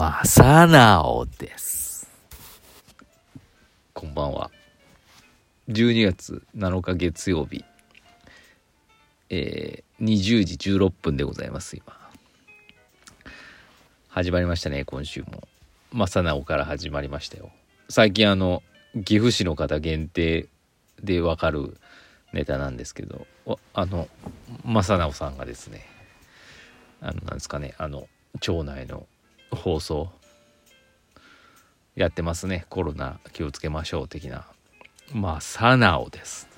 [0.00, 2.08] まさなおです。
[3.92, 4.50] こんばんは。
[5.68, 7.62] 12月7日月曜日、
[9.28, 11.94] えー、20時16分でございます、今。
[14.08, 15.46] 始まりましたね、今週も。
[15.92, 17.50] まさなおから始まりましたよ。
[17.90, 18.62] 最近あの、
[19.04, 20.48] 岐阜市の方限定
[21.02, 21.76] でわかる
[22.32, 23.26] ネタなんですけど、
[23.74, 24.08] あの、
[24.64, 25.84] まさなおさんがですね、
[27.02, 28.08] あの、なんですかね、あの、
[28.40, 29.06] 町内の
[29.50, 30.10] 放送。
[31.96, 32.66] やってますね。
[32.68, 34.46] コロナ気をつけましょう的な。
[35.12, 36.48] まあサナオです。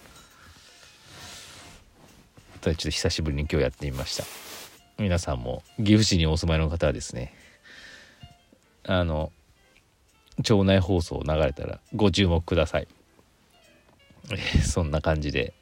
[2.60, 4.24] ちょっと久しぶりに今日やってみました。
[4.98, 7.34] 皆さんも岐阜市にお住まいの方はですね
[8.84, 9.32] あの
[10.44, 12.88] 町内放送流れたらご注目ください。
[14.64, 15.54] そんな感じで。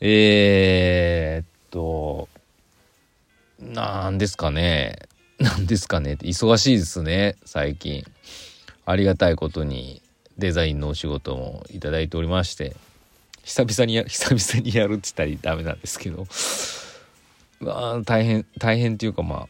[0.00, 2.28] えー、っと
[3.60, 5.07] なんですかね。
[5.38, 6.18] なんですかね。
[6.20, 8.04] 忙しいですね最近。
[8.84, 10.02] ありがたいことに
[10.36, 12.76] デザインのお仕事もいただいておりまして。
[13.44, 16.26] 久々にや久々にやるって言ったらダメなんですけど。
[17.60, 19.48] まあ大変大変っていうかま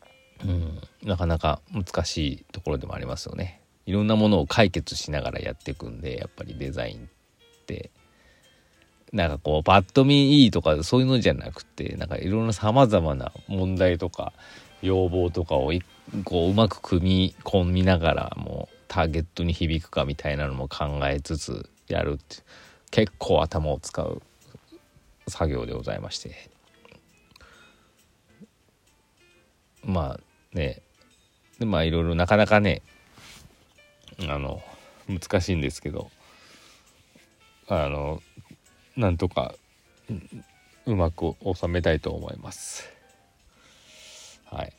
[0.00, 0.06] あ
[0.44, 3.60] うんなかなか難しいところでもありますよね。
[3.86, 7.90] いろんなものを解決しながらやっていくんでやっぱりデザインって。
[9.12, 14.32] なんかこうパッと見いいとかそういうのじゃなくてなんかいろんなさまざまな問題とか
[14.82, 15.72] 要望とかを
[16.24, 22.42] こううまく組み込みながらもうターゲットに響くかみたいなのも考えつつやるって
[22.90, 24.22] 結構頭を使う
[25.28, 26.50] 作業でございまして。
[29.84, 30.82] まあね。
[31.58, 32.82] でまあいろいろなかなかね
[34.28, 34.62] あの
[35.08, 36.10] 難しいんですけど。
[37.72, 38.20] あの
[38.96, 39.54] なんとか
[40.86, 42.99] うまく収めたいと思います。
[44.50, 44.72] はい。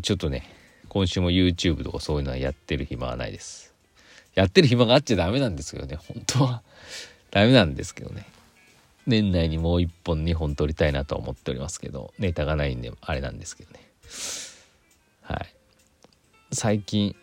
[0.00, 0.48] ちょっとね、
[0.88, 3.74] 今週も YouTube とかそういうのはやってる暇はないです。
[4.34, 6.62] やってる暇があっちゃダメなんですけどね、本当は
[7.30, 8.26] ダメなんですけどね。
[9.06, 13.80] 年内にもう一本二本撮りたいなとは思っておりますけど、ネタがないんであれなんですけどね。
[15.22, 15.54] はい。
[16.52, 17.14] 最近、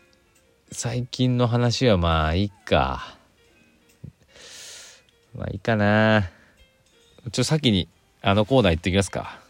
[0.71, 3.17] 最近の話はまあいいか。
[5.33, 6.29] まあいいかな。
[7.31, 7.87] ちょ先に
[8.21, 9.40] あのコーナー行ってきますか。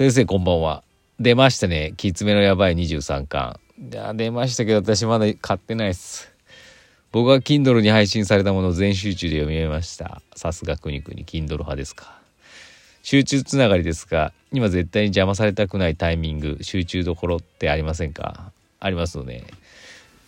[0.00, 0.82] 先生こんばんは。
[1.18, 1.92] 出ましたね。
[1.98, 3.60] きつめのやばい23巻。
[3.92, 6.32] いや、出ましたけど私まだ買ってないっす。
[7.12, 10.22] 僕は Kindle に配信されたものを全集中で読みました。
[10.34, 12.18] さすがくにくに Kindle 派ですか。
[13.02, 18.52] 集中つながりですが、今絶対に邪魔されたくないタイミング、集中どころってありませんか？
[18.80, 19.44] ありますよね。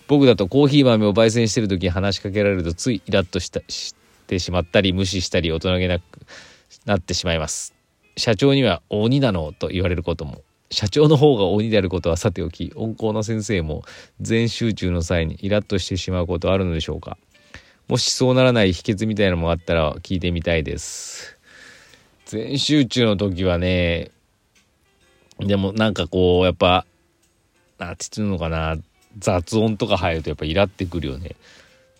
[0.06, 3.94] 僕だとコーヒー豆を焙煎してる時に話しかけられるとついイラッとしたし
[4.26, 6.02] てしまったり無視したり大人げなく
[6.84, 7.72] なってしまいます
[8.16, 10.42] 社長には鬼なのと言われることも
[10.72, 13.84] 社長の方が鬼であることはさておき温厚な先生も
[14.20, 17.18] 全集中の際にイラッとしてしまうことはあるのでしょうか。
[17.88, 21.36] もしそうならない秘訣みたいなのもあったら聞いてみたいです。
[22.24, 24.10] 全集中の時はね
[25.38, 26.86] でもなんかこうやっぱ
[27.78, 28.78] なんて言うのかな
[29.18, 31.36] 雑音とか入るとやっぱイラってくるよね。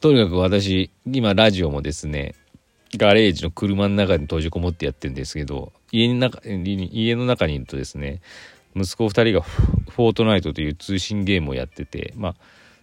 [0.01, 2.35] とにかく私今ラジオもですね
[2.97, 8.21] ガレージの車の中に閉じこもってやってるんですけど家の中家の中にいるとですね
[8.75, 12.35] 息子2人がフォートナイトという通信ゲームをやっててまあ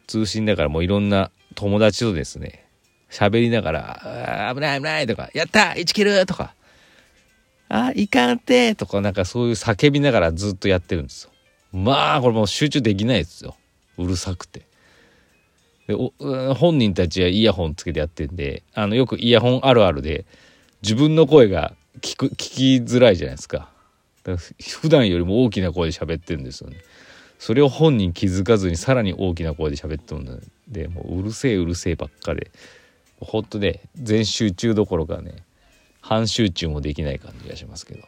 [0.08, 2.66] 通信だからもういろんな友達とですね
[3.09, 6.53] 喋りながら「あー危ない危ない」とか「やった1キル!」とか
[7.69, 11.31] 「あいかんて!」とかなんかそういう叫びながらずっとやってるんですよ
[11.72, 13.56] まあこれもう集中できないですよ
[13.98, 14.62] うるさくて。
[15.88, 15.96] で
[16.53, 20.25] 本人たちはイヤホンつけてやってんであのよくイヤホンあるあるで
[20.83, 23.69] 自分の声が聞く聞きづらいじゃないですか。
[24.24, 26.77] だから普段よりも大きな声で喋ってるんですよね。
[27.39, 32.51] それを本人気づかずにさらに大きな声で喋ってるんでもううるせえうるせえばっかで。
[33.21, 35.44] ほんとね全集中どころかね
[36.00, 38.03] 半集中もできない感じがしますけど。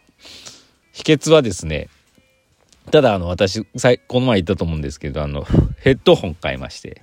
[0.94, 1.90] 秘訣はですね
[2.92, 3.64] ただあの私
[4.08, 5.46] この前言ったと思うんですけどあの
[5.80, 7.02] ヘッドホン買いまして。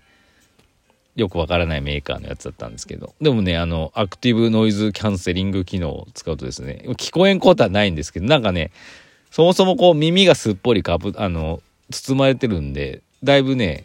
[1.19, 3.13] よくわからないメーカーのやつだったんですけど。
[3.21, 8.71] でもねあのアクティブノイズキャンセリング機能を使うとですね聞こえんことはないんですけどなんかね
[9.33, 11.61] そもそもこう耳がすっぽりかぶあの
[11.91, 13.85] 包まれてるんでだいぶね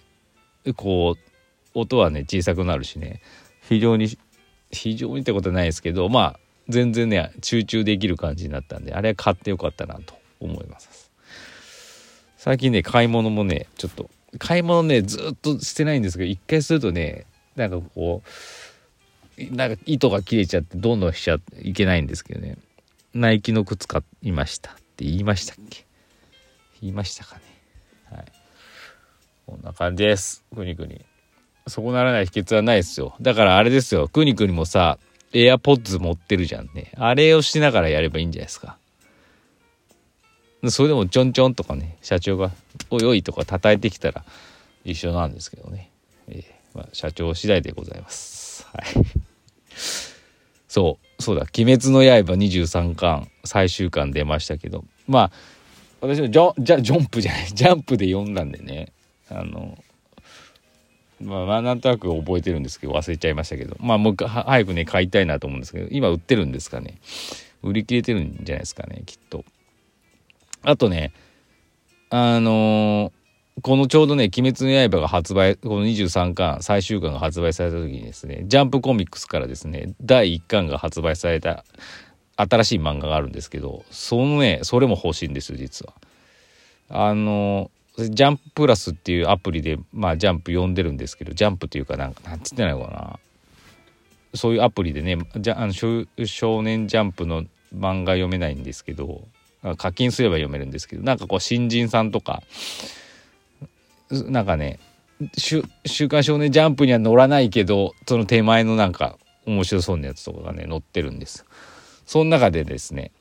[0.75, 1.33] こう
[1.73, 3.19] 音はね小さくなるしね
[3.67, 4.15] 非常に
[4.71, 6.39] 非常にってことはないですけどまあ
[6.69, 11.11] 全然ね集中できる感じになったんであれは買ってよかったなと思います。
[12.37, 17.25] 最近ね買い物もねちょっと買い物ねずっとしてないんですけど一回するとね
[17.55, 18.23] なんかこ
[19.37, 22.57] うなんか糸が切れちゃってどんどんしちゃいけないんですけどね。
[23.13, 25.85] ナイキの靴買いましたって言いましたっけ？
[26.81, 27.41] 言いましたかね？
[28.11, 28.25] はい。
[29.45, 30.43] こんな感じです。
[30.55, 31.01] くにくに。
[31.67, 33.15] そうならない秘訣はないですよ。
[33.21, 34.07] だからあれですよ。
[34.07, 34.97] くにくにもさ
[35.31, 36.91] エアポッズ持ってるじゃんね。
[36.95, 38.77] あれをしながらやればいいんじゃないですか。
[40.69, 42.51] それでもちょんちょんとかね社長が
[42.89, 44.23] 「おいおい」とか叩いてきたら
[44.85, 45.89] 一緒なんですけどね、
[46.27, 48.65] えーまあ、社長次第でございます。
[48.73, 48.85] はい。
[50.67, 54.85] そうそうだ「鬼滅の刃」23巻最終巻出ましたけど。
[55.07, 55.31] まあ
[56.01, 58.91] 私もジョじゃジョンプじゃないジャンプで読んだんでね。
[59.29, 59.77] あの
[61.21, 63.77] まあ、まあなんとなく覚えてるんですけど忘れちゃいましたけど。
[63.79, 66.97] まあもう早くね買いたいなと思うんですけど今売ってるんですかね。
[67.61, 69.45] 売り切れてるんじゃないですかねきっと。
[70.63, 71.13] あとね
[72.09, 81.65] あのー、このちょうどね「鬼滅の刃」が発売この23巻最終巻が発売された時にですねジャンプコミックスからですね第1巻が発売された
[82.35, 85.93] 新しい漫画があるんですけどそのねそれも欲しいんですよ実は。
[86.89, 93.19] あのジャンププラスっていうアプリでまあジャンプ読んでるんですけどジャンプっていうかなんかなんつってないのかな
[94.35, 97.43] そういうアプリでねじゃあの少年ジャンプの
[97.75, 99.27] 漫画読めないんですけど
[99.77, 102.43] 課金すれば読めるんですけどなんかこう新人さんとか
[104.09, 104.79] なんかね
[105.37, 105.63] 「週
[106.09, 111.45] 刊少年ジャンプ」には載らないけどその手前のなんか面白そうなやつとかがね載ってるんです。
[112.05, 113.11] その中でですね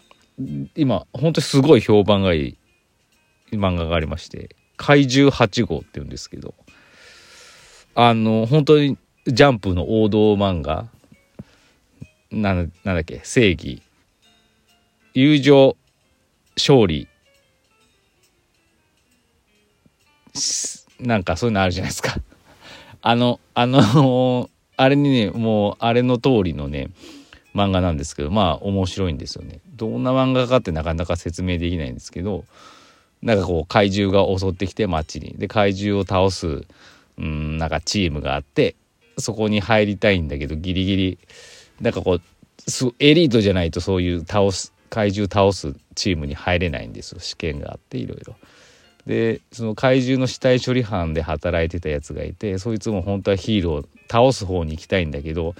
[0.74, 2.56] 今本当にすごい評判がいい
[3.52, 6.54] 漫画がありまして「怪獣8号」っていうんですけど
[7.94, 10.88] あの本当にジャンプの王道漫画
[12.30, 13.82] なんだっけ正義
[15.14, 15.76] 友情
[16.56, 17.08] 勝利。
[21.00, 22.16] なんかそういうのあるじゃないですか。
[23.02, 26.90] あのあのあれにねもうあれの通りのね
[27.54, 29.60] 漫画なんですけどまあ面白いんですよね。
[29.76, 32.44] どんな漫画かってなかなか説明できないんですけど
[33.20, 35.34] なんかこう怪獣が襲ってきて街に。
[35.37, 36.64] で怪獣を倒す
[37.19, 38.76] うんなんかチームがあって
[39.19, 41.19] そこに入りたいんだけどギリギリ。
[41.81, 42.20] なんかこう
[43.00, 47.20] エリートじゃないとそういう倒す怪獣倒すチームに入れないんですよ。
[47.20, 48.36] 試験があっていろいろ。
[49.06, 55.56] でその怪獣の死体処理班で働いてたやつがいてそいつも本当はヒーローを倒す方に行きたいんだけど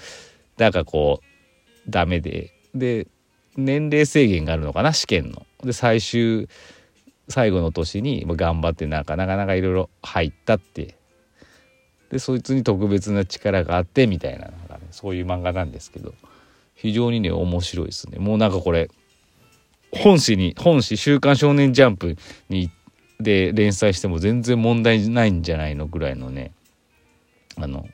[0.59, 2.53] なんかこうダメで。
[2.75, 3.07] で
[3.55, 5.45] 年齢制限があるのかな試験の。
[5.63, 6.49] で最終
[7.29, 10.97] 最後の年に頑張ってなんかなかなかいろいろ入ったって。
[12.11, 16.15] でそいつに特別な力があってみたいななんか、ね、そういう漫画なんですけど。
[16.75, 18.19] 非常にね面白いですね。
[18.19, 18.91] もうなんかこれ
[19.93, 22.17] 本誌に本誌「週刊少年ジャンプ」
[22.49, 22.71] に
[23.21, 26.53] で連載しても全然問題ないんじゃないのぐらいのね
[27.57, 27.87] あの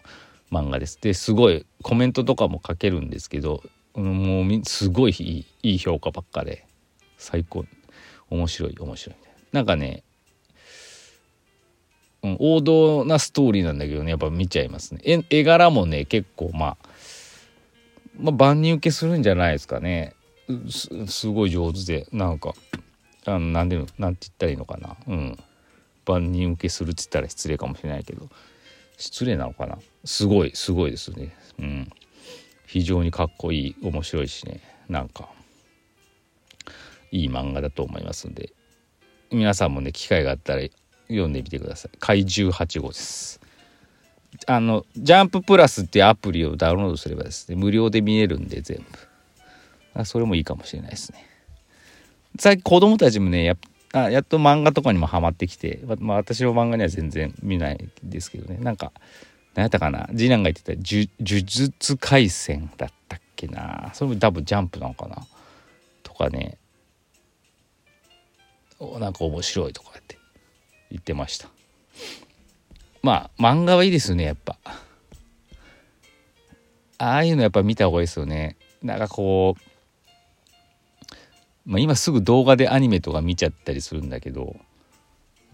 [0.51, 0.99] 漫画です。
[1.01, 3.63] ですごいコメントとかも書けるんですけど
[3.95, 6.65] もうすごいいいいい評価ばっかで
[7.19, 7.65] 最高。
[8.31, 9.17] 面白い面白い。
[9.53, 10.03] なんかね、
[12.23, 15.01] うん、王道なストーリーなんだけどねやっぱ見ちゃいますね。
[15.05, 16.77] 絵絵柄もね結構まあ
[18.19, 20.15] まあ万人受けするんじゃないですかね。
[20.71, 22.55] すごい上手でなんか
[23.27, 24.97] あのなんでなんて言ったらいいのかな。
[25.07, 25.39] うん。
[26.07, 28.29] 万人受けするって言ったら失礼かもしれないけど。
[28.97, 29.79] 失礼なのかな。
[30.05, 31.37] すごいすごいですね。
[31.59, 31.91] うん。
[32.67, 34.61] 非常にかっこいい面白いしね。
[34.89, 35.29] なんか
[37.13, 38.53] いい漫画だと思いますんで。
[39.31, 40.63] 皆さんもね機会があったら
[41.09, 41.99] 読んでみてください。
[41.99, 43.41] 怪獣8号です。
[44.47, 49.08] あのジャンププラスっていうアプリをダウンロードすればですね無料で見えるんで全部。
[50.05, 51.27] それもいいかもしれないですね。
[52.39, 53.57] 最近子供たちもねや
[53.93, 58.59] あやっと漫画とかにもハマってきて、まあ、私は漫画には全然見ないですけどね。
[58.61, 58.93] なんか
[59.55, 60.07] 何やったかな？
[60.09, 63.91] 次男が言ってた呪術廻戦だったっけな。
[63.95, 65.27] それも多分ジャンプなのかな？
[66.03, 66.59] とかね。
[69.01, 70.19] なんか面白いとかって
[70.91, 71.49] 言ってました。
[73.03, 74.59] まあ漫画はいいですよねやっぱ。
[76.99, 78.57] ああいうのやっぱ見た方がいいですよね。
[78.83, 79.63] なんかこう
[81.69, 84.57] まあ、今すぐ動画でアニメとか見ちゃったりするんだけど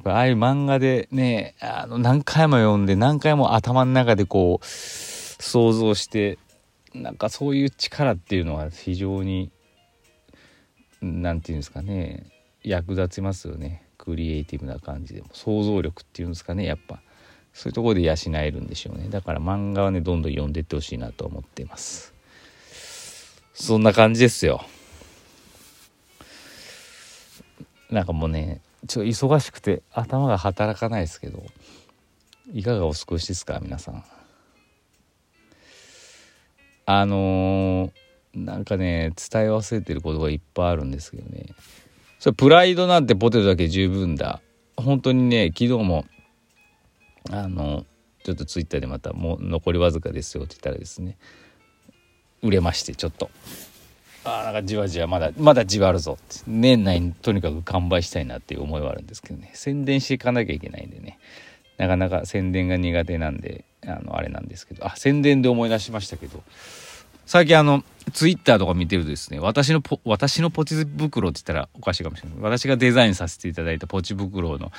[0.05, 6.39] ああいう漫画でねあの何回も読んで何回も頭の中でこう想像して
[6.95, 9.51] なんかそういう力っていうのは非常に
[11.03, 12.27] 何て言うんですかね
[12.63, 13.83] 役立ちますよね。
[13.99, 15.29] クリエイティブな感じでも。
[15.33, 17.01] 想像力っていうんですかねやっぱ。
[17.53, 19.09] そういうところで養えるんでしょうね。
[19.11, 22.15] だから漫画はねどんどん読んでってほしいなと思ってます。
[23.53, 24.65] そんな感じですよ。
[27.95, 31.45] なんかもうねちょっと忙しくて頭が働かないですけど
[32.53, 34.05] いかがお過ごしですか皆さん。
[36.87, 41.47] あのー、なんかね伝え忘れてることがいっぱいあるんですけどね。
[42.19, 44.43] それプライドなんてポテトだけ十分だ。
[44.77, 46.05] 本当にね昨日も
[47.31, 47.87] あの
[48.25, 51.17] ちょっとツイッターでまたもう残りわずかですよって言ったらですね
[52.43, 53.31] 売れましてちょっと。
[54.25, 56.43] あなんかじわじわまだまだじわるぞって。
[56.47, 59.51] 年内にとにかく完売したいなっていう思いはあるんですけどね。
[59.55, 61.19] 宣伝していかなきゃいけないんでね。
[61.77, 64.87] なかなか宣伝が苦手なんであのあれなんですけど。
[64.87, 66.43] あ宣伝で思い出しましたけど。
[67.27, 72.39] 最近あのツイッターとか見てるとですね私のポ私のポチ袋って言ったらおかしいかもしれない。
[72.41, 74.73] 私がデザインさせていただいたポチ袋の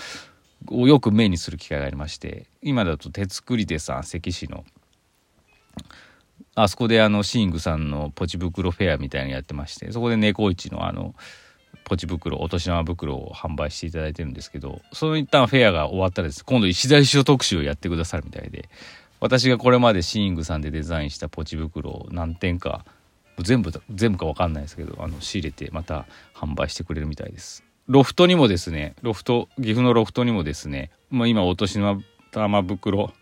[0.69, 4.63] をよく目にする機会がありまして今だと手作り手さん関市の
[6.56, 11.15] あそこであのシングさんのポチ袋フェアみたいなのやってましてそこで猫市のあの
[11.84, 16.44] ポチ袋お年玉袋を販売していただいてるんですけどその一旦フェアが終わったらです。
[16.44, 18.70] 今度石田一生特集をやってくださるみたいで
[19.20, 22.86] 私がこれまでシングさんでデザインしたポチ袋を何点か
[23.39, 27.63] 全部全部か分かんないですけどあの仕入れてまた販売してくれるみたいです。
[27.88, 31.80] ロフトにもですねロフト岐阜のロフトにもですね、まあ、今お年
[32.32, 33.13] 玉袋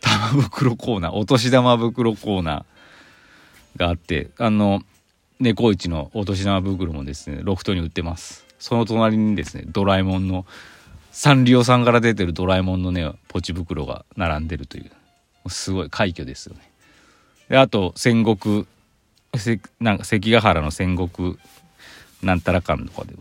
[0.00, 4.82] 玉袋コーナーお年玉袋コーナーがあってあの
[5.38, 8.46] 猫市のお年玉袋もですねロフトに売ってます。
[8.58, 10.44] その隣にですねドラえもんの
[11.12, 14.90] サンリオさんから出てるドラえもんのねポチ袋が並んでるという
[15.48, 16.70] すごい快挙ですよね。
[17.48, 18.66] であと戦国
[19.34, 21.38] せなんか関ヶ原の戦国
[22.22, 23.14] なんたらかんとかで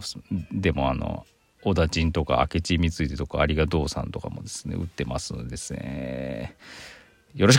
[0.52, 1.26] でもあの
[1.62, 6.56] 小田陣とか明智光秀とか有賀道さんとかもですね打ってますのでですね。
[7.36, 7.58] よろしく